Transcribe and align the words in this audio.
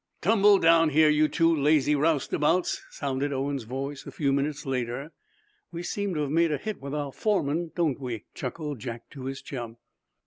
"Tumble 0.19 0.57
down 0.57 0.89
here, 0.89 1.09
you 1.11 1.27
two 1.27 1.55
lazy 1.55 1.91
young 1.91 2.01
roustabouts!" 2.01 2.81
sounded 2.89 3.31
Owen's 3.31 3.65
voice 3.65 4.07
a 4.07 4.11
few 4.11 4.33
minutes 4.33 4.65
later. 4.65 5.11
"We 5.71 5.83
seem 5.83 6.15
to 6.15 6.21
have 6.21 6.31
made 6.31 6.51
a 6.51 6.57
hit 6.57 6.81
with 6.81 6.95
our 6.95 7.11
foreman, 7.13 7.71
don't 7.75 7.99
we?" 7.99 8.23
chuckled 8.33 8.79
Jack 8.79 9.11
to 9.11 9.25
his 9.25 9.43
chum. 9.43 9.77